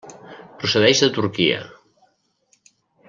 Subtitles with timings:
[0.61, 1.59] Procedeix de Turquia.